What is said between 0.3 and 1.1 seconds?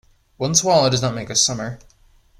One swallow does